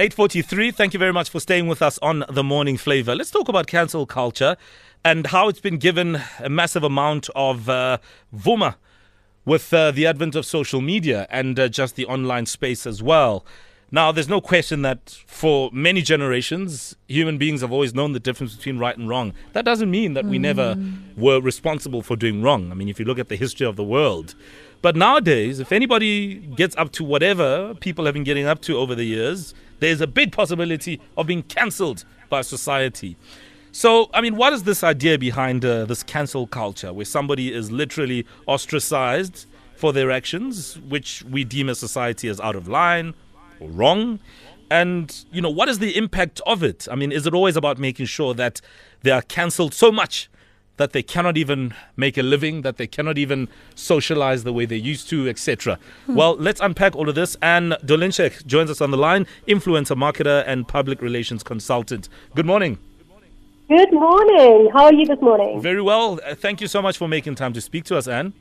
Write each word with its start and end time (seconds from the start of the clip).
843, 0.00 0.70
thank 0.70 0.94
you 0.94 0.98
very 0.98 1.12
much 1.12 1.28
for 1.28 1.40
staying 1.40 1.66
with 1.66 1.82
us 1.82 1.98
on 1.98 2.24
the 2.30 2.42
morning 2.42 2.78
flava. 2.78 3.14
Let's 3.14 3.30
talk 3.30 3.50
about 3.50 3.66
cancel 3.66 4.06
culture 4.06 4.56
and 5.04 5.26
how 5.26 5.48
it's 5.50 5.60
been 5.60 5.76
given 5.76 6.22
a 6.38 6.48
massive 6.48 6.82
amount 6.82 7.28
of 7.36 7.68
uh, 7.68 7.98
vuma 8.34 8.76
with 9.44 9.74
uh, 9.74 9.90
the 9.90 10.06
advent 10.06 10.34
of 10.36 10.46
social 10.46 10.80
media 10.80 11.26
and 11.28 11.60
uh, 11.60 11.68
just 11.68 11.96
the 11.96 12.06
online 12.06 12.46
space 12.46 12.86
as 12.86 13.02
well. 13.02 13.44
Now, 13.90 14.10
there's 14.10 14.28
no 14.28 14.40
question 14.40 14.80
that 14.80 15.18
for 15.26 15.68
many 15.70 16.00
generations, 16.00 16.96
human 17.06 17.36
beings 17.36 17.60
have 17.60 17.70
always 17.70 17.92
known 17.92 18.12
the 18.12 18.20
difference 18.20 18.56
between 18.56 18.78
right 18.78 18.96
and 18.96 19.06
wrong. 19.06 19.34
That 19.52 19.66
doesn't 19.66 19.90
mean 19.90 20.14
that 20.14 20.24
we 20.24 20.38
never 20.38 20.78
were 21.14 21.42
responsible 21.42 22.00
for 22.00 22.16
doing 22.16 22.40
wrong. 22.40 22.70
I 22.70 22.74
mean, 22.74 22.88
if 22.88 22.98
you 22.98 23.04
look 23.04 23.18
at 23.18 23.28
the 23.28 23.36
history 23.36 23.66
of 23.66 23.76
the 23.76 23.84
world, 23.84 24.34
but 24.80 24.96
nowadays, 24.96 25.60
if 25.60 25.72
anybody 25.72 26.36
gets 26.36 26.74
up 26.76 26.90
to 26.92 27.04
whatever 27.04 27.74
people 27.74 28.06
have 28.06 28.14
been 28.14 28.24
getting 28.24 28.46
up 28.46 28.62
to 28.62 28.78
over 28.78 28.94
the 28.94 29.04
years, 29.04 29.52
there's 29.80 30.00
a 30.00 30.06
big 30.06 30.32
possibility 30.32 31.00
of 31.16 31.26
being 31.26 31.42
cancelled 31.42 32.04
by 32.28 32.42
society. 32.42 33.16
So, 33.72 34.10
I 34.12 34.20
mean, 34.20 34.36
what 34.36 34.52
is 34.52 34.64
this 34.64 34.82
idea 34.82 35.18
behind 35.18 35.64
uh, 35.64 35.84
this 35.84 36.02
cancel 36.02 36.46
culture 36.46 36.92
where 36.92 37.04
somebody 37.04 37.52
is 37.52 37.70
literally 37.70 38.26
ostracized 38.46 39.46
for 39.76 39.92
their 39.92 40.10
actions, 40.10 40.78
which 40.88 41.22
we 41.24 41.44
deem 41.44 41.68
as 41.68 41.78
society 41.78 42.28
as 42.28 42.40
out 42.40 42.56
of 42.56 42.68
line 42.68 43.14
or 43.60 43.68
wrong? 43.70 44.18
And, 44.70 45.24
you 45.32 45.40
know, 45.40 45.50
what 45.50 45.68
is 45.68 45.78
the 45.78 45.96
impact 45.96 46.40
of 46.46 46.62
it? 46.62 46.86
I 46.90 46.94
mean, 46.94 47.10
is 47.10 47.26
it 47.26 47.34
always 47.34 47.56
about 47.56 47.78
making 47.78 48.06
sure 48.06 48.34
that 48.34 48.60
they 49.02 49.10
are 49.10 49.22
cancelled 49.22 49.74
so 49.74 49.90
much 49.90 50.28
that 50.80 50.92
they 50.92 51.02
cannot 51.02 51.36
even 51.36 51.74
make 51.94 52.16
a 52.16 52.22
living, 52.22 52.62
that 52.62 52.78
they 52.78 52.86
cannot 52.86 53.18
even 53.18 53.48
socialize 53.74 54.44
the 54.44 54.52
way 54.52 54.64
they 54.64 54.76
used 54.76 55.10
to, 55.10 55.28
etc. 55.28 55.78
Well, 56.08 56.36
let's 56.36 56.58
unpack 56.58 56.96
all 56.96 57.06
of 57.10 57.14
this. 57.14 57.36
Anne 57.42 57.74
Dolinschek 57.84 58.46
joins 58.46 58.70
us 58.70 58.80
on 58.80 58.90
the 58.90 58.96
line, 58.96 59.26
influencer 59.46 59.94
marketer 59.94 60.42
and 60.46 60.66
public 60.66 61.02
relations 61.02 61.42
consultant. 61.42 62.08
Good 62.34 62.46
morning. 62.46 62.78
Good 63.68 63.92
morning. 63.92 64.70
How 64.72 64.84
are 64.86 64.94
you 64.94 65.04
this 65.04 65.20
morning? 65.20 65.60
Very 65.60 65.82
well. 65.82 66.18
Uh, 66.24 66.34
thank 66.34 66.62
you 66.62 66.66
so 66.66 66.80
much 66.80 66.96
for 66.96 67.06
making 67.06 67.34
time 67.34 67.52
to 67.52 67.60
speak 67.60 67.84
to 67.84 67.98
us, 67.98 68.08
Anne. 68.08 68.32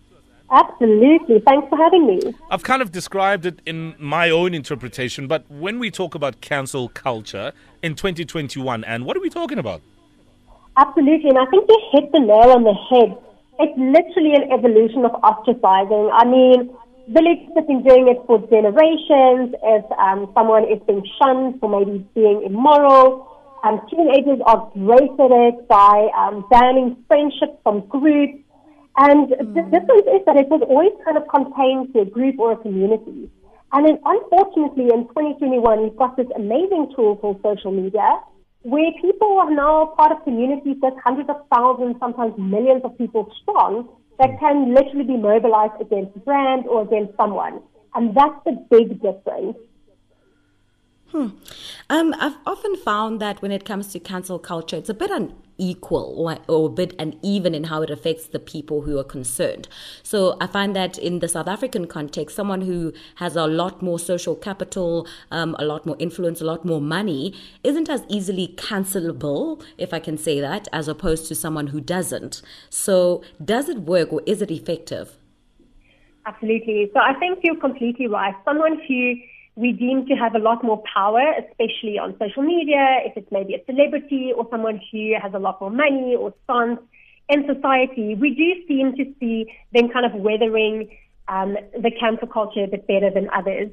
Absolutely. 0.50 1.42
Thanks 1.46 1.68
for 1.68 1.78
having 1.78 2.08
me. 2.08 2.22
I've 2.50 2.64
kind 2.64 2.82
of 2.82 2.94
described 2.94 3.46
it 3.46 3.60
in 3.66 3.96
my 4.00 4.30
own 4.30 4.54
interpretation, 4.54 5.28
but 5.28 5.44
when 5.52 5.78
we 5.78 5.92
talk 5.92 6.16
about 6.16 6.40
cancel 6.40 6.88
culture 6.88 7.52
in 7.84 7.96
2021, 7.96 8.86
Anne, 8.86 9.04
what 9.04 9.18
are 9.18 9.20
we 9.20 9.30
talking 9.30 9.60
about? 9.60 9.82
Absolutely. 10.80 11.30
And 11.30 11.38
I 11.38 11.46
think 11.52 11.68
you 11.68 11.80
hit 11.92 12.12
the 12.14 12.20
nail 12.24 12.56
on 12.56 12.64
the 12.64 12.72
head. 12.72 13.12
It's 13.60 13.76
literally 13.76 14.32
an 14.40 14.48
evolution 14.48 15.04
of 15.04 15.12
ostracizing. 15.20 16.08
I 16.16 16.24
mean, 16.24 16.72
villages 17.12 17.52
have 17.60 17.68
been 17.68 17.84
doing 17.84 18.08
it 18.08 18.24
for 18.24 18.40
generations. 18.48 19.60
If 19.60 19.84
um, 20.00 20.32
someone 20.32 20.64
is 20.72 20.80
being 20.88 21.04
shunned 21.20 21.60
for 21.60 21.68
maybe 21.68 22.08
being 22.16 22.48
immoral, 22.48 23.28
um, 23.68 23.84
teenagers 23.92 24.40
are 24.48 24.72
great 24.72 25.12
at 25.20 25.32
it 25.52 25.68
by 25.68 26.08
um, 26.16 26.48
banning 26.50 26.96
friendship 27.12 27.60
from 27.62 27.84
groups. 27.92 28.40
And 28.96 29.36
the 29.36 29.64
difference 29.68 30.08
is 30.08 30.24
that 30.32 30.40
it 30.40 30.48
was 30.48 30.64
always 30.64 30.96
kind 31.04 31.20
of 31.20 31.28
contained 31.28 31.92
to 31.92 32.02
a 32.02 32.06
group 32.08 32.40
or 32.40 32.54
a 32.54 32.58
community. 32.58 33.28
And 33.74 33.84
then 33.86 34.00
unfortunately 34.06 34.96
in 34.96 35.12
2021, 35.12 35.60
we've 35.84 35.98
got 36.00 36.16
this 36.16 36.28
amazing 36.38 36.94
tool 36.96 37.18
called 37.18 37.44
social 37.44 37.72
media 37.72 38.24
where 38.64 38.92
people 39.02 39.38
are 39.40 39.52
now 39.52 39.94
part 39.98 40.12
of 40.12 40.24
communities 40.24 40.78
that's 40.82 40.96
hundreds 41.04 41.30
of 41.30 41.38
thousands, 41.54 41.96
sometimes 42.00 42.34
millions 42.38 42.82
of 42.84 42.98
people 42.98 43.32
strong 43.42 43.88
that 44.20 44.38
can 44.40 44.74
literally 44.74 45.06
be 45.06 45.18
mobilized 45.18 45.80
against 45.80 46.16
a 46.16 46.20
brand 46.20 46.68
or 46.68 46.84
against 46.84 47.16
someone. 47.16 47.62
And 47.96 48.16
that's 48.16 48.36
the 48.46 48.54
big 48.70 49.02
difference. 49.02 49.58
Um, 51.14 52.14
I've 52.20 52.36
often 52.46 52.76
found 52.76 53.20
that 53.20 53.42
when 53.42 53.52
it 53.52 53.66
comes 53.66 53.88
to 53.94 54.00
cancel 54.00 54.40
culture, 54.40 54.76
it's 54.76 54.90
a 54.90 54.94
bit 54.94 55.10
unequal 55.10 56.16
or, 56.18 56.38
or 56.48 56.68
a 56.68 56.72
bit 56.72 56.94
uneven 57.00 57.56
in 57.56 57.66
how 57.66 57.82
it 57.82 57.90
affects 57.90 58.28
the 58.28 58.40
people 58.40 58.82
who 58.82 58.98
are 59.00 59.04
concerned. 59.04 59.68
So 60.04 60.38
I 60.40 60.48
find 60.48 60.76
that 60.76 60.98
in 60.98 61.20
the 61.20 61.28
South 61.28 61.48
African 61.48 61.88
context, 61.88 62.36
someone 62.36 62.62
who 62.62 62.94
has 63.16 63.36
a 63.36 63.48
lot 63.48 63.82
more 63.82 64.00
social 64.00 64.36
capital, 64.36 65.08
um, 65.32 65.56
a 65.58 65.66
lot 65.66 65.86
more 65.86 65.96
influence, 66.00 66.42
a 66.42 66.46
lot 66.46 66.64
more 66.64 66.82
money, 66.82 67.34
isn't 67.64 67.90
as 67.90 68.04
easily 68.08 68.54
cancelable, 68.58 69.64
if 69.78 69.94
I 69.94 70.00
can 70.00 70.18
say 70.18 70.40
that, 70.40 70.68
as 70.72 70.88
opposed 70.88 71.28
to 71.28 71.36
someone 71.36 71.68
who 71.68 71.82
doesn't. 71.82 72.42
So 72.70 73.24
does 73.44 73.68
it 73.68 73.80
work 73.80 74.14
or 74.14 74.22
is 74.26 74.42
it 74.42 74.52
effective? 74.52 75.16
Absolutely. 76.26 76.92
So 76.94 77.00
I 77.00 77.14
think 77.16 77.40
you're 77.42 77.56
completely 77.56 78.08
right. 78.08 78.36
Someone 78.46 78.80
who 78.88 79.16
we 79.60 79.74
deem 79.74 80.06
to 80.06 80.14
have 80.14 80.36
a 80.36 80.40
lot 80.40 80.64
more 80.64 80.82
power, 80.96 81.22
especially 81.38 82.00
on 82.00 82.16
social 82.18 82.44
media, 82.44 83.02
if 83.04 83.18
it's 83.18 83.30
maybe 83.30 83.56
a 83.56 83.66
celebrity 83.66 84.32
or 84.34 84.48
someone 84.50 84.80
who 84.90 85.14
has 85.22 85.34
a 85.34 85.40
lot 85.40 85.60
more 85.60 85.70
money 85.70 86.16
or 86.18 86.34
stance 86.46 86.80
in 87.28 87.46
society, 87.46 88.16
we 88.16 88.30
do 88.34 88.50
seem 88.70 88.96
to 88.96 89.04
see 89.20 89.52
them 89.74 89.90
kind 89.90 90.06
of 90.06 90.14
weathering 90.14 90.90
um, 91.28 91.58
the 91.74 91.92
cancel 92.00 92.30
culture 92.30 92.64
a 92.64 92.68
bit 92.68 92.88
better 92.88 93.12
than 93.12 93.30
others. 93.36 93.70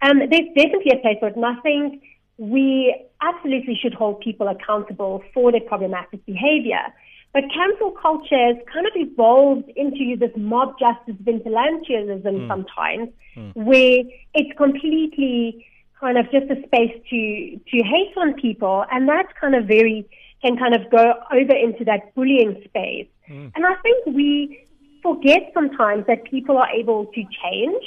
Um, 0.00 0.20
there's 0.20 0.48
definitely 0.56 0.92
a 0.94 1.00
place 1.02 1.18
for 1.20 1.28
it, 1.28 1.36
and 1.36 1.44
I 1.44 1.56
think 1.56 2.02
we 2.38 2.96
absolutely 3.20 3.78
should 3.80 3.92
hold 3.92 4.20
people 4.20 4.48
accountable 4.48 5.22
for 5.34 5.52
their 5.52 5.60
problematic 5.60 6.24
behavior. 6.24 6.94
But 7.36 7.44
cancel 7.52 7.90
culture 7.90 8.46
has 8.48 8.56
kind 8.72 8.86
of 8.86 8.94
evolved 8.96 9.68
into 9.76 10.16
this 10.18 10.30
mob 10.36 10.78
justice 10.78 11.16
vigilantism 11.22 12.22
hmm. 12.24 12.48
sometimes, 12.48 13.10
hmm. 13.34 13.50
where 13.50 13.98
it's 14.32 14.56
completely 14.56 15.66
kind 16.00 16.16
of 16.16 16.24
just 16.32 16.50
a 16.50 16.56
space 16.64 16.96
to 17.10 17.60
to 17.70 17.76
hate 17.84 18.14
on 18.16 18.32
people, 18.40 18.86
and 18.90 19.06
that's 19.06 19.28
kind 19.38 19.54
of 19.54 19.66
very 19.66 20.08
can 20.40 20.56
kind 20.56 20.74
of 20.74 20.90
go 20.90 21.12
over 21.30 21.54
into 21.54 21.84
that 21.84 22.14
bullying 22.14 22.56
space. 22.64 23.08
Hmm. 23.28 23.48
And 23.54 23.66
I 23.66 23.74
think 23.82 24.06
we 24.16 24.64
forget 25.02 25.50
sometimes 25.52 26.06
that 26.06 26.24
people 26.24 26.56
are 26.56 26.70
able 26.70 27.04
to 27.04 27.22
change. 27.42 27.84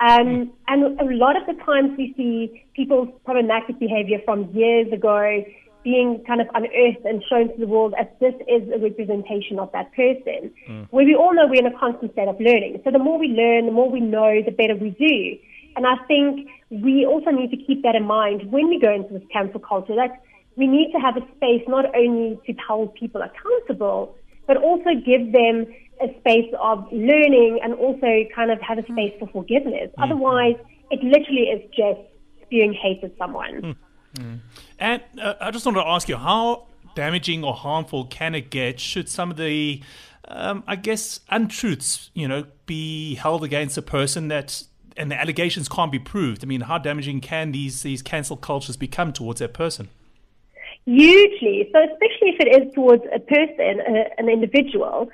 Um, 0.00 0.52
and 0.68 1.00
a 1.00 1.04
lot 1.16 1.40
of 1.40 1.46
the 1.46 1.54
times 1.64 1.96
we 1.96 2.12
see 2.14 2.66
people's 2.74 3.08
problematic 3.24 3.78
behavior 3.78 4.18
from 4.26 4.50
years 4.52 4.92
ago 4.92 5.44
being 5.84 6.22
kind 6.26 6.40
of 6.40 6.48
unearthed 6.54 7.04
and 7.04 7.22
shown 7.28 7.48
to 7.48 7.58
the 7.58 7.66
world 7.66 7.94
as 7.98 8.06
this 8.20 8.34
is 8.46 8.62
a 8.74 8.78
representation 8.78 9.58
of 9.58 9.70
that 9.72 9.92
person. 9.94 10.50
Mm. 10.68 10.86
Where 10.90 11.04
we 11.04 11.14
all 11.14 11.34
know 11.34 11.46
we're 11.46 11.60
in 11.60 11.66
a 11.66 11.78
constant 11.78 12.12
state 12.12 12.28
of 12.28 12.38
learning. 12.40 12.80
So 12.84 12.90
the 12.90 12.98
more 12.98 13.18
we 13.18 13.28
learn, 13.28 13.66
the 13.66 13.72
more 13.72 13.90
we 13.90 14.00
know, 14.00 14.42
the 14.44 14.52
better 14.52 14.76
we 14.76 14.90
do. 14.90 15.38
And 15.76 15.86
I 15.86 15.96
think 16.06 16.48
we 16.70 17.06
also 17.06 17.30
need 17.30 17.50
to 17.50 17.56
keep 17.56 17.82
that 17.82 17.94
in 17.94 18.04
mind 18.04 18.50
when 18.52 18.68
we 18.68 18.78
go 18.78 18.92
into 18.92 19.12
this 19.14 19.26
cancel 19.32 19.60
culture 19.60 19.94
that 19.96 20.22
we 20.56 20.66
need 20.66 20.92
to 20.92 20.98
have 20.98 21.16
a 21.16 21.24
space 21.36 21.62
not 21.66 21.86
only 21.96 22.38
to 22.46 22.52
hold 22.66 22.94
people 22.94 23.22
accountable, 23.22 24.14
but 24.46 24.56
also 24.56 24.90
give 24.94 25.32
them 25.32 25.66
a 26.00 26.08
space 26.20 26.52
of 26.60 26.84
learning 26.92 27.60
and 27.62 27.74
also 27.74 28.24
kind 28.34 28.50
of 28.50 28.60
have 28.60 28.78
a 28.78 28.82
mm. 28.82 28.92
space 28.92 29.14
for 29.18 29.28
forgiveness. 29.28 29.90
Mm. 29.98 30.04
Otherwise, 30.04 30.56
it 30.90 31.02
literally 31.02 31.48
is 31.48 31.62
just 31.70 32.00
spewing 32.42 32.74
hate 32.74 33.02
at 33.02 33.16
someone. 33.16 33.76
And 34.78 35.02
uh, 35.20 35.34
I 35.40 35.50
just 35.50 35.64
wanted 35.64 35.82
to 35.82 35.88
ask 35.88 36.08
you, 36.08 36.16
how 36.16 36.66
damaging 36.94 37.44
or 37.44 37.54
harmful 37.54 38.04
can 38.04 38.34
it 38.34 38.50
get 38.50 38.80
should 38.80 39.08
some 39.08 39.30
of 39.30 39.36
the, 39.36 39.82
um, 40.28 40.62
I 40.66 40.76
guess, 40.76 41.20
untruths, 41.30 42.10
you 42.14 42.28
know, 42.28 42.46
be 42.66 43.14
held 43.14 43.44
against 43.44 43.78
a 43.78 43.82
person 43.82 44.28
that, 44.28 44.62
and 44.96 45.10
the 45.10 45.20
allegations 45.20 45.68
can't 45.68 45.92
be 45.92 45.98
proved? 45.98 46.44
I 46.44 46.46
mean, 46.46 46.62
how 46.62 46.78
damaging 46.78 47.20
can 47.20 47.52
these 47.52 47.82
these 47.82 48.02
cancel 48.02 48.36
cultures 48.36 48.76
become 48.76 49.12
towards 49.12 49.40
that 49.40 49.54
person? 49.54 49.88
Hugely. 50.84 51.68
So 51.72 51.78
especially 51.84 52.30
if 52.30 52.40
it 52.40 52.62
is 52.62 52.74
towards 52.74 53.04
a 53.14 53.20
person, 53.20 53.80
a, 53.86 54.20
an 54.20 54.28
individual, 54.28 55.10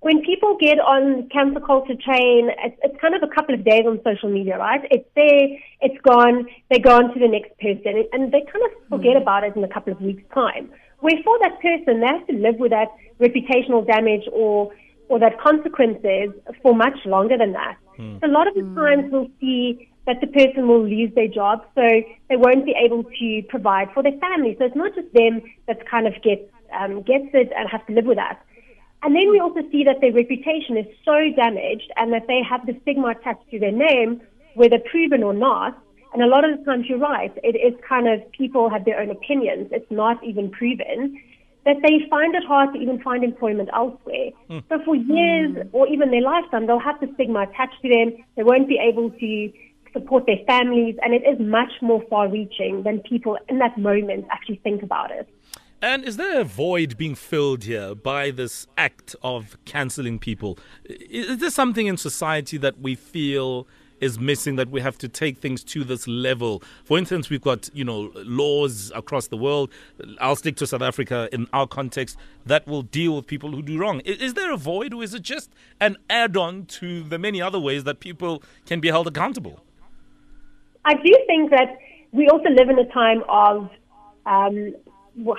when 0.00 0.22
people 0.22 0.56
get 0.60 0.78
on 0.78 1.28
cancel 1.28 1.60
culture 1.60 1.94
train, 1.94 2.50
it's, 2.64 2.78
it's 2.82 3.00
kind 3.00 3.14
of 3.14 3.22
a 3.22 3.34
couple 3.34 3.54
of 3.54 3.64
days 3.64 3.82
on 3.86 4.00
social 4.04 4.30
media, 4.30 4.56
right? 4.56 4.80
It's 4.90 5.08
there, 5.16 5.58
it's 5.80 6.00
gone, 6.02 6.46
they 6.70 6.78
go 6.78 6.96
on 6.96 7.12
to 7.12 7.18
the 7.18 7.26
next 7.26 7.58
person, 7.58 8.04
and 8.12 8.32
they 8.32 8.42
kind 8.46 8.64
of 8.64 8.88
forget 8.88 9.16
hmm. 9.16 9.22
about 9.22 9.44
it 9.44 9.56
in 9.56 9.64
a 9.64 9.68
couple 9.68 9.92
of 9.92 10.00
weeks' 10.00 10.22
time. 10.32 10.70
Where 11.00 11.18
for 11.24 11.38
that 11.40 11.60
person, 11.60 12.00
they 12.00 12.06
have 12.06 12.26
to 12.28 12.32
live 12.34 12.56
with 12.58 12.70
that 12.70 12.88
reputational 13.20 13.86
damage 13.86 14.28
or 14.32 14.72
or 15.08 15.18
that 15.18 15.40
consequences 15.40 16.34
for 16.62 16.74
much 16.74 16.98
longer 17.06 17.38
than 17.38 17.52
that. 17.52 17.76
Hmm. 17.96 18.18
So 18.20 18.26
a 18.26 18.32
lot 18.32 18.46
of 18.46 18.54
the 18.54 18.62
hmm. 18.62 18.76
times 18.76 19.04
we'll 19.10 19.30
see 19.40 19.88
that 20.06 20.20
the 20.20 20.26
person 20.28 20.68
will 20.68 20.86
lose 20.86 21.12
their 21.14 21.28
job, 21.28 21.64
so 21.74 21.82
they 22.28 22.36
won't 22.36 22.64
be 22.64 22.74
able 22.78 23.02
to 23.04 23.42
provide 23.48 23.88
for 23.94 24.02
their 24.02 24.18
family. 24.18 24.54
So 24.58 24.64
it's 24.66 24.76
not 24.76 24.94
just 24.94 25.12
them 25.12 25.42
that 25.66 25.88
kind 25.88 26.06
of 26.06 26.14
gets 26.22 26.42
um, 26.78 27.02
gets 27.02 27.28
it 27.32 27.50
and 27.56 27.68
have 27.68 27.84
to 27.86 27.92
live 27.92 28.04
with 28.04 28.18
that. 28.18 28.40
And 29.02 29.14
then 29.14 29.30
we 29.30 29.38
also 29.38 29.60
see 29.70 29.84
that 29.84 30.00
their 30.00 30.12
reputation 30.12 30.76
is 30.76 30.86
so 31.04 31.30
damaged 31.36 31.90
and 31.96 32.12
that 32.12 32.26
they 32.26 32.42
have 32.48 32.66
the 32.66 32.76
stigma 32.82 33.08
attached 33.08 33.48
to 33.50 33.58
their 33.58 33.72
name, 33.72 34.20
whether 34.54 34.78
proven 34.78 35.22
or 35.22 35.34
not. 35.34 35.78
And 36.12 36.22
a 36.22 36.26
lot 36.26 36.48
of 36.48 36.58
the 36.58 36.64
times 36.64 36.86
you're 36.88 36.98
right, 36.98 37.32
it 37.44 37.54
is 37.54 37.78
kind 37.86 38.08
of 38.08 38.20
people 38.32 38.70
have 38.70 38.84
their 38.84 38.98
own 38.98 39.10
opinions. 39.10 39.68
It's 39.70 39.90
not 39.90 40.22
even 40.24 40.50
proven 40.50 41.20
that 41.64 41.76
they 41.82 42.08
find 42.08 42.34
it 42.34 42.42
hard 42.44 42.72
to 42.72 42.80
even 42.80 42.98
find 43.02 43.22
employment 43.22 43.68
elsewhere. 43.74 44.30
Hmm. 44.48 44.58
So 44.70 44.78
for 44.84 44.96
years 44.96 45.66
or 45.72 45.86
even 45.86 46.10
their 46.10 46.22
lifetime, 46.22 46.66
they'll 46.66 46.78
have 46.78 46.98
the 47.00 47.10
stigma 47.14 47.42
attached 47.42 47.82
to 47.82 47.88
them. 47.88 48.24
They 48.36 48.42
won't 48.42 48.68
be 48.68 48.78
able 48.78 49.10
to 49.10 49.52
support 49.92 50.24
their 50.26 50.38
families, 50.46 50.96
and 51.02 51.12
it 51.14 51.22
is 51.26 51.38
much 51.38 51.72
more 51.82 52.02
far 52.08 52.28
reaching 52.28 52.82
than 52.84 53.00
people 53.00 53.38
in 53.48 53.58
that 53.58 53.76
moment 53.76 54.26
actually 54.30 54.60
think 54.64 54.82
about 54.82 55.10
it. 55.10 55.28
And 55.80 56.04
is 56.04 56.16
there 56.16 56.40
a 56.40 56.44
void 56.44 56.96
being 56.96 57.14
filled 57.14 57.64
here 57.64 57.94
by 57.94 58.32
this 58.32 58.66
act 58.76 59.14
of 59.22 59.56
cancelling 59.64 60.18
people? 60.18 60.58
Is 60.84 61.38
there 61.38 61.50
something 61.50 61.86
in 61.86 61.96
society 61.96 62.56
that 62.58 62.80
we 62.80 62.96
feel 62.96 63.66
is 64.00 64.18
missing 64.18 64.56
that 64.56 64.70
we 64.70 64.80
have 64.80 64.96
to 64.98 65.08
take 65.08 65.38
things 65.38 65.64
to 65.64 65.84
this 65.84 66.06
level. 66.06 66.62
For 66.84 66.98
instance, 66.98 67.30
we've 67.30 67.42
got, 67.42 67.68
you 67.74 67.84
know, 67.84 68.12
laws 68.14 68.92
across 68.94 69.28
the 69.28 69.36
world. 69.36 69.72
I'll 70.20 70.36
stick 70.36 70.56
to 70.56 70.66
South 70.66 70.82
Africa 70.82 71.28
in 71.32 71.48
our 71.52 71.66
context 71.66 72.16
that 72.46 72.66
will 72.66 72.82
deal 72.82 73.16
with 73.16 73.26
people 73.26 73.50
who 73.50 73.62
do 73.62 73.78
wrong. 73.78 74.00
Is, 74.00 74.34
there 74.34 74.52
a 74.52 74.56
void 74.56 74.94
or 74.94 75.02
is 75.02 75.14
it 75.14 75.22
just 75.22 75.50
an 75.80 75.96
add 76.08 76.36
on 76.36 76.66
to 76.66 77.02
the 77.02 77.18
many 77.18 77.42
other 77.42 77.58
ways 77.58 77.84
that 77.84 78.00
people 78.00 78.42
can 78.66 78.80
be 78.80 78.88
held 78.88 79.08
accountable? 79.08 79.60
I 80.84 80.94
do 80.94 81.12
think 81.26 81.50
that 81.50 81.76
we 82.12 82.28
also 82.28 82.50
live 82.50 82.68
in 82.68 82.78
a 82.78 82.86
time 82.92 83.22
of 83.28 83.68
um, 84.26 84.74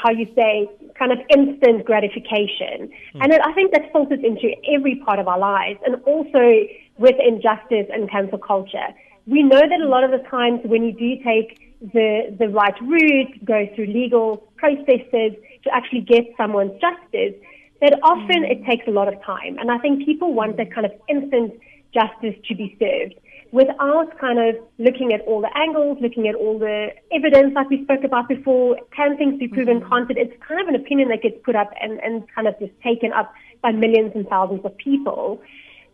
how 0.02 0.12
you 0.12 0.26
say, 0.36 0.70
kind 0.98 1.12
of 1.12 1.20
instant 1.36 1.86
gratification. 1.86 2.90
Mm. 3.16 3.24
And 3.24 3.34
I 3.34 3.54
think 3.54 3.72
that 3.74 3.92
filters 3.92 4.20
into 4.24 4.54
every 4.68 4.96
part 5.06 5.20
of 5.20 5.28
our 5.28 5.40
lives 5.40 5.80
and 5.86 5.96
also 6.04 6.68
with 6.98 7.16
injustice 7.26 7.88
and 7.92 8.10
cancel 8.10 8.38
culture. 8.38 8.88
We 9.26 9.44
know 9.44 9.62
that 9.62 9.82
a 9.82 9.88
lot 9.88 10.04
of 10.04 10.12
the 10.12 10.26
times 10.30 10.62
when 10.64 10.84
you 10.84 10.92
do 10.92 11.24
take 11.24 11.60
the, 11.82 12.36
the 12.38 12.50
right 12.50 12.76
route, 12.82 13.46
go 13.46 13.68
through 13.76 13.88
legal 13.88 14.38
processes 14.58 15.34
to 15.64 15.70
actually 15.74 16.02
get 16.02 16.26
someone's 16.36 16.74
justice, 16.82 17.36
that 17.82 17.98
often 18.04 18.44
it 18.44 18.66
takes 18.66 18.86
a 18.88 18.92
lot 18.92 19.08
of 19.08 19.22
time. 19.24 19.58
And 19.60 19.72
I 19.72 19.78
think 19.78 20.06
people 20.06 20.34
want 20.34 20.58
that 20.58 20.74
kind 20.74 20.86
of 20.86 20.92
instant 21.08 21.54
justice 21.94 22.36
to 22.48 22.56
be 22.56 22.76
served 22.80 23.16
without 23.52 24.18
kind 24.20 24.40
of 24.40 24.56
looking 24.78 25.14
at 25.14 25.22
all 25.22 25.42
the 25.42 25.50
angles, 25.58 25.98
looking 26.02 26.28
at 26.28 26.36
all 26.36 26.60
the 26.60 26.90
evidence 27.12 27.54
like 27.56 27.70
we 27.70 27.84
spoke 27.84 28.04
about 28.04 28.28
before, 28.28 28.78
can 28.96 29.18
things 29.18 29.40
be 29.40 29.48
proven 29.48 29.80
mm-hmm. 29.80 29.90
content? 29.90 30.20
It's 30.20 30.34
kind 30.48 30.62
of 30.62 30.68
an 30.68 30.76
opinion 30.76 31.10
that 31.10 31.22
gets 31.22 31.38
put 31.44 31.56
up 31.56 31.72
and, 31.82 32.00
and 32.00 32.24
kind 32.34 32.48
of 32.48 32.58
just 32.60 32.72
taken 32.84 33.12
up 33.12 33.34
by 33.62 33.72
millions 33.72 34.12
and 34.16 34.28
thousands 34.28 34.62
of 34.66 34.78
people. 34.78 35.42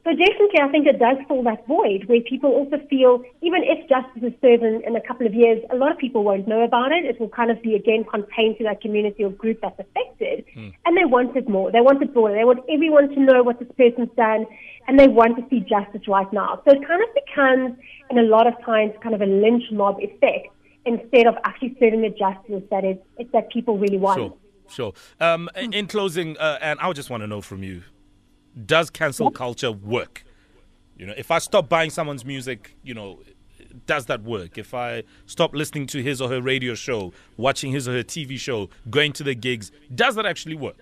So 0.06 0.12
definitely, 0.12 0.62
I 0.62 0.69
think 0.69 0.86
it 0.86 1.00
does 1.00 1.18
fill 1.28 1.42
that 1.44 1.66
void 1.66 2.06
where 2.06 2.22
people 2.22 2.52
also 2.52 2.78
feel, 2.92 3.24
even 3.42 3.63
if 3.63 3.90
justice 3.90 4.22
is 4.22 4.34
served 4.40 4.62
in, 4.62 4.84
in, 4.86 4.96
a 4.96 5.02
couple 5.02 5.25
of 5.25 5.34
years, 5.34 5.63
a 5.72 5.75
lot 5.75 5.92
of 5.92 5.98
people 5.98 6.24
won't 6.24 6.48
know 6.48 6.62
about 6.62 6.92
it. 6.92 7.06
It 7.06 7.19
will 7.19 7.30
kind 7.30 7.50
of 7.50 7.60
be 7.63 7.74
again 7.74 8.04
contained 8.04 8.60
to 8.60 8.66
that 8.66 8.81
community 8.81 9.24
or 9.24 9.31
group 9.31 9.62
that's 9.63 9.80
affected. 9.80 10.46
Mm. 10.56 10.74
And 10.86 10.96
they 10.96 11.06
want 11.06 11.36
it 11.36 11.50
more. 11.50 11.72
They 11.72 11.81
want 11.81 12.04
it 12.04 12.13
broader. 12.13 12.36
They 12.36 12.44
want 12.44 12.60
everyone 12.69 13.10
to 13.10 13.19
know 13.19 13.42
what 13.42 13.57
this 13.57 13.68
person's 13.75 14.13
done 14.16 14.46
and 14.88 15.00
they 15.00 15.07
want 15.07 15.38
to 15.38 15.44
see 15.50 15.62
justice 15.62 16.08
right 16.08 16.31
now. 16.31 16.62
So 16.66 16.75
it 16.75 16.88
kind 16.88 17.01
of 17.01 17.10
becomes, 17.25 17.75
in 18.12 18.19
a 18.19 18.28
lot 18.30 18.46
of 18.46 18.54
times, 18.63 18.94
kind 19.01 19.16
of 19.16 19.22
a 19.22 19.25
lynch 19.25 19.63
mob 19.72 19.98
effect 20.00 20.50
instead 20.86 21.25
of 21.25 21.34
actually 21.46 21.75
serving 21.80 22.04
the 22.04 22.12
justice 22.12 22.62
that 22.69 22.86
is 22.86 22.98
that 23.34 23.51
people 23.51 23.80
really 23.80 23.98
want. 23.98 24.19
Sure. 24.19 24.34
Sure. 24.68 24.94
Um, 25.19 25.50
in 25.56 25.86
closing, 25.88 26.38
uh, 26.38 26.58
and 26.60 26.80
I 26.80 26.92
just 26.94 27.10
want 27.10 27.22
to 27.22 27.28
know 27.28 27.42
from 27.42 27.62
you 27.62 27.84
does 28.66 28.90
cancel 28.90 29.31
culture 29.31 29.72
work? 29.72 30.24
You 30.98 31.06
know, 31.07 31.13
if 31.18 31.31
I 31.31 31.40
stop 31.40 31.68
buying 31.68 31.90
someone's 31.90 32.24
music, 32.24 32.75
you 32.84 32.94
know, 32.94 33.19
does 33.86 34.06
that 34.06 34.24
work? 34.24 34.57
If 34.57 34.74
I 34.74 35.04
stop 35.25 35.54
listening 35.54 35.88
to 35.88 36.02
his 36.02 36.22
or 36.22 36.30
her 36.30 36.42
radio 36.42 36.75
show, 36.75 37.13
watching 37.38 37.72
his 37.72 37.88
or 37.88 37.94
her 37.94 38.04
TV 38.04 38.40
show, 38.40 38.69
going 38.90 39.13
to 39.13 39.24
the 39.24 39.36
gigs, 39.36 39.72
does 39.94 40.16
that 40.16 40.25
actually 40.25 40.56
work? 40.56 40.78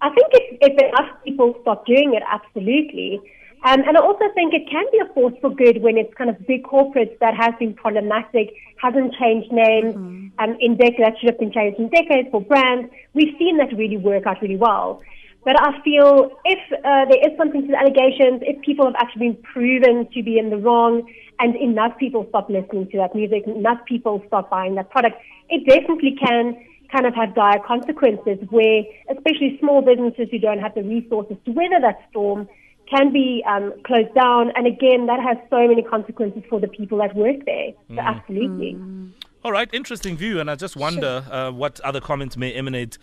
I 0.00 0.10
think 0.10 0.28
if, 0.32 0.58
if 0.60 0.78
enough 0.78 1.24
people 1.24 1.56
stop 1.62 1.86
doing 1.86 2.14
it, 2.14 2.22
absolutely. 2.30 3.20
Um, 3.64 3.80
and 3.86 3.96
I 3.96 4.00
also 4.00 4.24
think 4.34 4.54
it 4.54 4.70
can 4.70 4.84
be 4.92 4.98
a 4.98 5.12
force 5.12 5.34
for 5.40 5.52
good 5.52 5.82
when 5.82 5.98
it's 5.98 6.12
kind 6.14 6.30
of 6.30 6.46
big 6.46 6.62
corporates 6.62 7.18
that 7.18 7.34
has 7.34 7.54
been 7.58 7.74
problematic, 7.74 8.54
hasn't 8.80 9.14
changed 9.14 9.50
names 9.50 9.94
mm-hmm. 9.96 10.28
um, 10.38 10.56
in 10.60 10.76
decades, 10.76 10.98
that 11.00 11.14
should 11.18 11.30
have 11.30 11.40
been 11.40 11.52
changed 11.52 11.80
in 11.80 11.88
decades 11.88 12.28
for 12.30 12.40
brands. 12.40 12.88
We've 13.14 13.34
seen 13.38 13.56
that 13.56 13.76
really 13.76 13.96
work 13.96 14.26
out 14.26 14.40
really 14.40 14.56
well. 14.56 15.02
But 15.44 15.60
I 15.60 15.80
feel 15.82 16.30
if 16.44 16.58
uh, 16.72 17.04
there 17.06 17.30
is 17.30 17.36
something 17.38 17.62
to 17.62 17.68
the 17.68 17.78
allegations, 17.78 18.42
if 18.42 18.60
people 18.62 18.84
have 18.86 18.96
actually 18.96 19.30
been 19.30 19.42
proven 19.42 20.08
to 20.12 20.22
be 20.22 20.38
in 20.38 20.50
the 20.50 20.58
wrong, 20.58 21.10
and 21.38 21.54
enough 21.56 21.96
people 21.98 22.26
stop 22.28 22.50
listening 22.50 22.90
to 22.90 22.96
that 22.98 23.14
music, 23.14 23.46
enough 23.46 23.78
people 23.86 24.22
stop 24.26 24.50
buying 24.50 24.74
that 24.74 24.90
product, 24.90 25.16
it 25.48 25.66
definitely 25.68 26.16
can 26.20 26.56
kind 26.90 27.06
of 27.06 27.14
have 27.14 27.34
dire 27.34 27.60
consequences 27.66 28.38
where, 28.50 28.82
especially 29.10 29.56
small 29.60 29.82
businesses 29.82 30.28
who 30.30 30.38
don't 30.38 30.58
have 30.58 30.74
the 30.74 30.82
resources 30.82 31.36
to 31.44 31.52
weather 31.52 31.80
that 31.80 32.00
storm, 32.10 32.48
can 32.90 33.12
be 33.12 33.44
um, 33.46 33.72
closed 33.84 34.12
down. 34.14 34.50
And 34.56 34.66
again, 34.66 35.06
that 35.06 35.20
has 35.20 35.36
so 35.50 35.68
many 35.68 35.82
consequences 35.82 36.42
for 36.48 36.58
the 36.58 36.68
people 36.68 36.98
that 36.98 37.14
work 37.14 37.44
there. 37.44 37.72
So, 37.88 37.94
mm. 37.94 38.04
absolutely. 38.04 38.74
Mm. 38.74 39.12
All 39.44 39.52
right, 39.52 39.68
interesting 39.72 40.16
view. 40.16 40.40
And 40.40 40.50
I 40.50 40.54
just 40.54 40.76
wonder 40.76 41.22
sure. 41.26 41.34
uh, 41.34 41.50
what 41.52 41.80
other 41.80 42.00
comments 42.00 42.36
may 42.36 42.52
emanate 42.54 42.98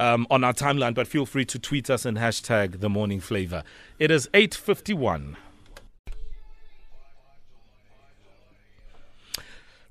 um, 0.00 0.26
on 0.30 0.42
our 0.42 0.54
timeline, 0.54 0.94
but 0.94 1.06
feel 1.06 1.26
free 1.26 1.44
to 1.44 1.58
tweet 1.58 1.90
us 1.90 2.04
and 2.04 2.16
hashtag 2.16 2.80
the 2.80 2.88
morning 2.88 3.20
flava. 3.20 3.62
It 3.98 4.10
is 4.10 4.28
851. 4.32 5.36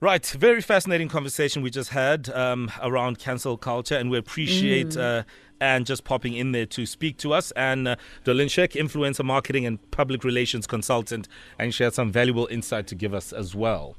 Right, 0.02 0.26
very 0.26 0.62
fascinating 0.62 1.10
conversation 1.10 1.62
we 1.62 1.70
just 1.70 1.90
had 1.90 2.30
um, 2.30 2.72
around 2.82 3.20
cancel 3.20 3.58
culture, 3.58 3.96
and 3.96 4.10
we 4.10 4.18
appreciate 4.18 4.90
mm. 4.90 5.20
uh, 5.20 5.24
Anne 5.62 5.84
just 5.84 6.06
popping 6.06 6.34
in 6.34 6.54
there 6.54 6.66
to 6.68 6.86
speak 6.86 7.18
to 7.18 7.34
us. 7.34 7.52
And 7.52 7.88
uh, 7.88 7.96
Dolinschek, 8.24 8.72
influencer 8.72 9.26
marketing 9.26 9.66
and 9.66 9.92
public 9.92 10.24
relations 10.24 10.66
consultant, 10.66 11.28
and 11.60 11.74
she 11.74 11.84
had 11.84 11.94
some 11.94 12.12
valuable 12.12 12.48
insight 12.50 12.88
to 12.88 12.96
give 12.96 13.14
us 13.14 13.34
as 13.34 13.54
well. 13.54 13.96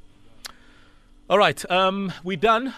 All 1.29 1.39
right, 1.39 1.71
um, 1.71 2.13
we're 2.25 2.39
done. 2.39 2.75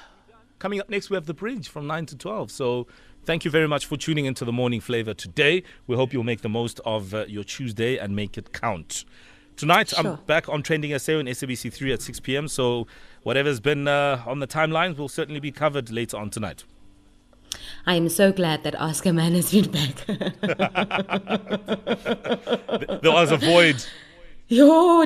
Coming 0.58 0.80
up 0.80 0.90
next, 0.90 1.08
we 1.08 1.14
have 1.14 1.26
the 1.26 1.34
bridge 1.34 1.68
from 1.68 1.86
9 1.86 2.06
to 2.06 2.16
12. 2.16 2.50
So 2.50 2.86
Thank 3.24 3.44
you 3.44 3.52
very 3.52 3.68
much 3.68 3.86
for 3.86 3.96
tuning 3.96 4.24
into 4.24 4.44
the 4.44 4.50
morning 4.50 4.80
flava 4.80 5.14
today. 5.14 5.62
We 5.86 5.94
hope 5.94 6.12
you'll 6.12 6.24
make 6.24 6.40
the 6.40 6.48
most 6.48 6.80
of 6.84 7.14
uh, 7.14 7.24
your 7.28 7.44
Tuesday 7.44 7.96
and 7.96 8.16
make 8.16 8.36
it 8.36 8.52
count. 8.52 9.04
Tonight, 9.54 9.90
sure. 9.90 10.04
I'm 10.04 10.18
back 10.26 10.48
on 10.48 10.64
Trending 10.64 10.98
SA 10.98 11.18
on 11.18 11.26
SABC3 11.26 11.92
at 11.92 12.02
6 12.02 12.18
p.m. 12.18 12.48
So, 12.48 12.88
whatever's 13.22 13.60
been 13.60 13.86
uh, 13.86 14.24
on 14.26 14.40
the 14.40 14.48
timelines 14.48 14.96
will 14.96 15.08
certainly 15.08 15.38
be 15.38 15.52
covered 15.52 15.92
later 15.92 16.16
on 16.16 16.30
tonight. 16.30 16.64
I 17.86 17.94
am 17.94 18.08
so 18.08 18.32
glad 18.32 18.64
that 18.64 18.74
Ask 18.74 19.06
a 19.06 19.12
Man 19.12 19.34
has 19.34 19.52
been 19.52 19.70
back. 19.70 20.04
there 23.02 23.12
was 23.12 23.30
a 23.30 23.36
void. 23.36 23.86
Yo, 24.48 25.04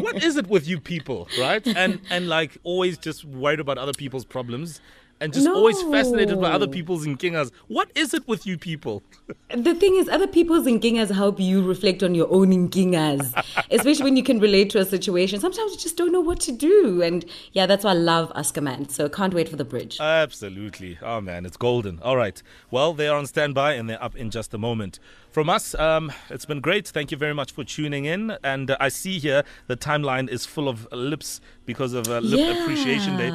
What 0.00 0.22
is 0.22 0.38
it 0.38 0.46
with 0.46 0.66
you 0.66 0.80
people, 0.80 1.28
right? 1.38 1.66
And 1.66 2.00
and 2.08 2.28
like 2.28 2.56
always 2.62 2.96
just 2.96 3.26
worried 3.26 3.60
about 3.60 3.76
other 3.76 3.92
people's 3.92 4.24
problems 4.24 4.80
and 5.20 5.32
just 5.32 5.46
no. 5.46 5.54
always 5.54 5.80
fascinated 5.82 6.40
by 6.40 6.50
other 6.50 6.66
people's 6.66 7.06
nkingas. 7.06 7.50
What 7.68 7.90
is 7.94 8.12
it 8.12 8.26
with 8.28 8.46
you 8.46 8.58
people? 8.58 9.02
the 9.50 9.74
thing 9.74 9.96
is, 9.96 10.08
other 10.08 10.26
people's 10.26 10.66
nkingas 10.66 11.14
help 11.14 11.40
you 11.40 11.66
reflect 11.66 12.02
on 12.02 12.14
your 12.14 12.30
own 12.30 12.48
nkingas, 12.48 13.32
especially 13.70 14.04
when 14.04 14.16
you 14.16 14.22
can 14.22 14.38
relate 14.38 14.70
to 14.70 14.78
a 14.78 14.84
situation. 14.84 15.40
Sometimes 15.40 15.72
you 15.72 15.78
just 15.78 15.96
don't 15.96 16.12
know 16.12 16.20
what 16.20 16.40
to 16.40 16.52
do. 16.52 17.02
And 17.02 17.24
yeah, 17.52 17.66
that's 17.66 17.84
why 17.84 17.92
I 17.92 17.94
love 17.94 18.30
Ask 18.34 18.56
a 18.56 18.60
Man. 18.60 18.88
So 18.88 19.08
can't 19.08 19.32
wait 19.32 19.48
for 19.48 19.56
the 19.56 19.64
bridge. 19.64 19.98
Absolutely. 20.00 20.98
Oh, 21.02 21.20
man, 21.20 21.46
it's 21.46 21.56
golden. 21.56 21.98
All 22.00 22.16
right. 22.16 22.42
Well, 22.70 22.92
they 22.92 23.08
are 23.08 23.16
on 23.16 23.26
standby 23.26 23.74
and 23.74 23.88
they're 23.88 24.02
up 24.02 24.16
in 24.16 24.30
just 24.30 24.52
a 24.52 24.58
moment. 24.58 24.98
From 25.30 25.50
us, 25.50 25.74
um, 25.74 26.12
it's 26.30 26.46
been 26.46 26.60
great. 26.60 26.88
Thank 26.88 27.10
you 27.10 27.18
very 27.18 27.34
much 27.34 27.52
for 27.52 27.62
tuning 27.62 28.06
in. 28.06 28.38
And 28.42 28.70
uh, 28.70 28.78
I 28.80 28.88
see 28.88 29.18
here 29.18 29.44
the 29.66 29.76
timeline 29.76 30.30
is 30.30 30.46
full 30.46 30.66
of 30.66 30.90
lips 30.92 31.42
because 31.66 31.92
of 31.92 32.08
uh, 32.08 32.20
Lip 32.20 32.40
yeah. 32.40 32.62
Appreciation 32.62 33.18
Day. 33.18 33.28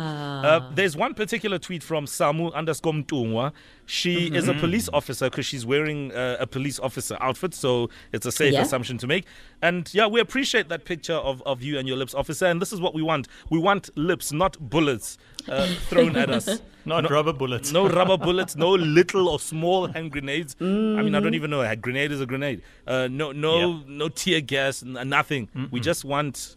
Uh, 0.45 0.71
there's 0.73 0.95
one 0.95 1.13
particular 1.13 1.57
tweet 1.59 1.83
from 1.83 2.05
Samu 2.05 2.53
underscore 2.53 2.93
Mtungwa. 2.93 3.51
She 3.85 4.27
mm-hmm. 4.27 4.35
is 4.35 4.47
a 4.47 4.53
police 4.53 4.89
officer 4.93 5.29
because 5.29 5.45
she's 5.45 5.65
wearing 5.65 6.11
uh, 6.13 6.37
a 6.39 6.47
police 6.47 6.79
officer 6.79 7.17
outfit, 7.19 7.53
so 7.53 7.89
it's 8.13 8.25
a 8.25 8.31
safe 8.31 8.53
yeah. 8.53 8.61
assumption 8.61 8.97
to 8.99 9.07
make. 9.07 9.25
And 9.61 9.93
yeah, 9.93 10.07
we 10.07 10.19
appreciate 10.19 10.69
that 10.69 10.85
picture 10.85 11.15
of, 11.15 11.41
of 11.45 11.61
you 11.61 11.77
and 11.77 11.87
your 11.87 11.97
lips 11.97 12.13
officer. 12.13 12.45
And 12.45 12.61
this 12.61 12.71
is 12.71 12.79
what 12.79 12.93
we 12.93 13.01
want 13.01 13.27
we 13.49 13.59
want 13.59 13.89
lips, 13.97 14.31
not 14.31 14.57
bullets 14.59 15.17
uh, 15.49 15.67
thrown 15.89 16.15
at 16.15 16.29
us. 16.29 16.61
Not 16.83 17.03
no, 17.03 17.09
rubber 17.09 17.33
bullets. 17.33 17.71
no 17.71 17.87
rubber 17.87 18.17
bullets, 18.25 18.55
no 18.55 18.71
little 18.71 19.29
or 19.29 19.39
small 19.39 19.85
hand 19.85 20.11
grenades. 20.11 20.55
Mm. 20.55 20.97
I 20.97 21.03
mean, 21.03 21.13
I 21.13 21.19
don't 21.19 21.35
even 21.35 21.51
know. 21.51 21.61
A 21.61 21.75
grenade 21.75 22.11
is 22.11 22.21
a 22.21 22.25
grenade. 22.25 22.63
Uh, 22.87 23.07
no, 23.07 23.31
no, 23.31 23.59
yeah. 23.59 23.79
no 23.85 24.09
tear 24.09 24.41
gas, 24.41 24.81
nothing. 24.81 25.47
Mm-mm. 25.55 25.71
We 25.71 25.79
just 25.79 26.03
want 26.03 26.55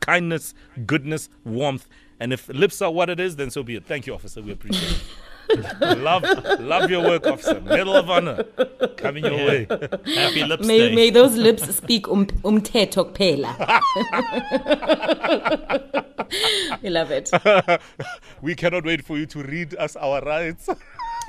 kindness, 0.00 0.54
goodness, 0.86 1.30
warmth. 1.44 1.88
And 2.22 2.32
if 2.32 2.48
lips 2.48 2.80
are 2.80 2.92
what 2.92 3.10
it 3.10 3.18
is, 3.18 3.34
then 3.34 3.50
so 3.50 3.64
be 3.64 3.74
it. 3.74 3.84
Thank 3.84 4.06
you, 4.06 4.14
officer. 4.14 4.40
We 4.40 4.52
appreciate 4.52 5.02
it. 5.50 5.80
love, 5.98 6.22
love 6.60 6.88
your 6.88 7.02
work, 7.02 7.26
officer. 7.26 7.60
Medal 7.60 7.96
of 7.96 8.08
honor 8.08 8.44
coming 8.96 9.24
your 9.24 9.34
way. 9.34 9.66
Happy 9.68 10.44
lips 10.44 10.64
may, 10.64 10.78
day. 10.78 10.94
May 10.94 11.10
those 11.10 11.36
lips 11.36 11.64
speak 11.74 12.06
um 12.06 12.26
umthetho 12.44 13.10
kuphela. 13.12 13.50
we 16.82 16.90
love 16.90 17.10
it. 17.10 17.28
we 18.40 18.54
cannot 18.54 18.84
wait 18.84 19.04
for 19.04 19.18
you 19.18 19.26
to 19.26 19.42
read 19.42 19.74
us 19.74 19.96
our 19.96 20.20
rights. 20.20 20.68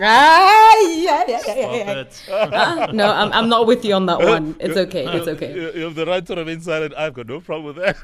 Ah, 0.01 0.75
yeah, 0.87 1.23
yeah, 1.27 1.39
yeah, 1.47 1.55
yeah, 1.55 1.75
yeah. 1.75 2.03
Stop. 2.09 2.49
Ah, 2.53 2.89
no, 2.93 3.11
I'm, 3.11 3.31
I'm 3.31 3.47
not 3.49 3.67
with 3.67 3.85
you 3.85 3.93
on 3.93 4.05
that 4.07 4.19
one. 4.19 4.55
It's 4.59 4.75
okay. 4.77 5.05
It's 5.05 5.27
okay. 5.27 5.53
You, 5.53 5.71
you 5.73 5.83
have 5.85 5.95
the 5.95 6.05
right 6.05 6.25
to 6.25 6.35
remain 6.35 6.61
silent. 6.61 6.93
I've 6.97 7.13
got 7.13 7.27
no 7.27 7.39
problem 7.41 7.75
with 7.75 7.77
that. 7.83 7.97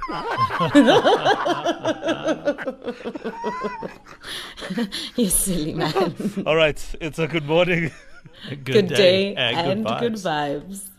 You 5.15 5.29
silly 5.29 5.74
man. 5.74 6.13
All 6.46 6.55
right. 6.55 6.79
It's 7.01 7.19
a 7.19 7.27
good 7.27 7.46
morning. 7.46 7.91
Good, 8.50 8.63
Good 8.65 8.88
day 8.88 9.36
and 9.36 9.58
and 9.58 9.86
good 9.86 10.00
good 10.00 10.13
vibes. 10.13 10.63
vibes. 10.63 10.89